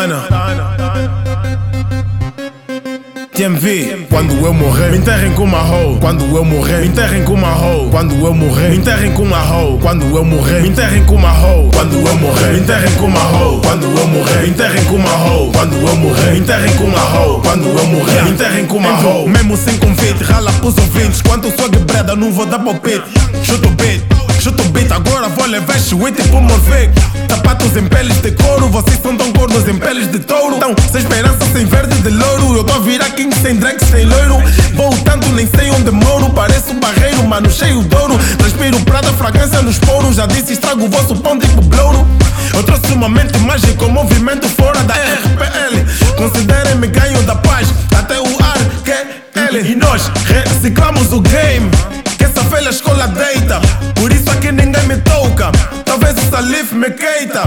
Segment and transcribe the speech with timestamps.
[0.00, 0.24] Tana.
[3.34, 5.98] TMV, quando eu morrer, me enterrem com uma hoe.
[6.00, 7.90] Quando eu morrer, me enterrem com uma hoe.
[7.90, 9.78] Quando eu morrer, me enterrem com uma hoe.
[9.78, 11.70] Quando eu morrer, me enterrem com uma hoe.
[11.70, 13.60] Quando eu morrer, me enterrem com uma hoe.
[13.62, 15.50] Quando eu morrer, me enterrem com uma hoe.
[15.52, 17.42] Quando eu morrer, me enterrem com uma hoe.
[17.42, 19.28] Quando eu morrer, me enterrem com uma.
[19.28, 21.20] Mesmo sem convite, rala pros ouvintes.
[21.20, 23.04] Quanto sou de breda, não vou dar palpite.
[23.44, 24.09] Chuta o beat.
[24.40, 26.92] Chuta o beat, agora vou levar chuíte pro Morvec
[27.28, 30.56] Sapatos em peles de couro, vocês são tão gordos em peles de touro.
[30.56, 32.56] Então, sem esperança, sem verde de louro.
[32.56, 34.36] Eu tô a virar king sem drag, sem loiro.
[34.74, 36.30] Voltando, nem sei onde moro.
[36.30, 38.18] Pareço um barreiro, mano, cheio de ouro.
[38.38, 40.16] Transpiro prada, fragrância nos poros.
[40.16, 42.06] Já disse, estrago o vosso pão tipo blouro.
[42.54, 48.26] Eu trouxe uma mente mágica, movimento fora da RPL Considerem-me ganho da paz Até o
[48.42, 51.70] ar que é L E nós reciclamos o game
[52.18, 53.60] Que essa velha escola deita.
[53.94, 54.19] Por isso
[56.92, 57.42] Queita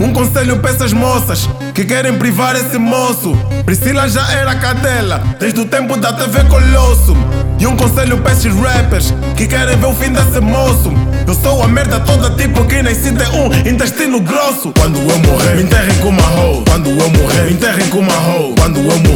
[0.00, 3.36] Um conselho para essas moças Que querem privar esse moço.
[3.64, 7.16] Priscila já era cadela Desde o tempo da TV Colosso.
[7.58, 10.92] E um conselho para esses rappers Que querem ver o fim desse moço.
[11.28, 14.72] Eu sou a merda toda tipo que nasci de um intestino grosso.
[14.78, 16.64] Quando eu morrer, me enterrem com uma hoe.
[16.64, 18.54] Quando eu morrer, me enterrem com uma hoe.
[18.58, 19.07] Quando eu morrer,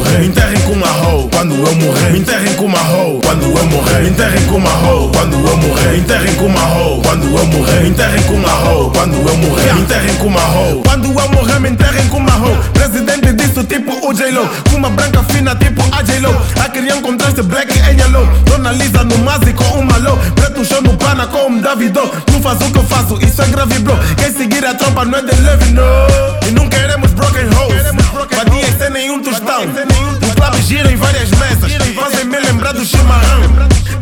[3.33, 7.35] Quando eu morrer, enterrem com uma hoe Quando eu morrer, enterrem com uma hoe Quando
[7.35, 11.29] eu morrer, enterrem com uma hoe Quando eu morrer, enterrem com uma hoe Quando eu
[11.29, 14.47] morrer, me enterrem com uma hoe Presidente disso tipo o J-Lo.
[14.69, 16.29] Com uma branca fina tipo a J-Lo.
[16.63, 18.27] A criar um contraste black em yellow.
[18.45, 20.15] Dona Lisa no Mazi com um malô.
[20.35, 22.01] Preto show no pana com um Davido.
[22.31, 23.97] Não faz o que eu faço, isso é grave bro.
[24.15, 25.81] Quem seguir a tropa não é de leve no.
[26.47, 27.83] E não queremos broken hoes.
[28.35, 29.63] Vadia sem nenhum tostão.
[29.63, 31.71] O clube gira em várias mesas
[32.83, 33.41] do chimarrão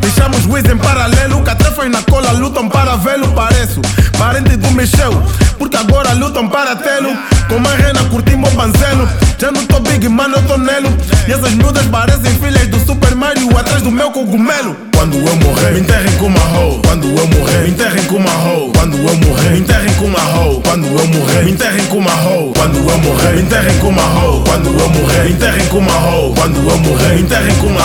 [0.00, 3.80] Deixamos Wiz em paralelo Catrefas na cola lutam para vê-lo Pareço
[4.18, 5.22] parente do Michel
[5.56, 7.16] Porque agora lutam para tê-lo
[7.48, 10.88] Com a rena curtimos o banzelo Já não tô big, mano, eu tô nelo
[11.28, 14.76] E essas miúdas parecem filhas do Super Mario Atrás do meu cogumelo.
[15.02, 18.30] Quando eu morrer, me enterrem com uma hoe Quando eu morrer, me enterrem com uma
[18.30, 21.96] hoe Quando eu morrer, me enterrem com uma hoe Quando eu morrer, me enterrem com
[21.98, 25.66] uma hoe Quando eu morrer, me enterrem com uma hoe Quando eu morrer, me enterrem
[25.66, 27.81] com uma hoe Quando eu morrer, me enterrem com uma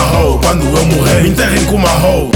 [0.48, 2.30] Quando eu morrer, me enterrem com uma hoe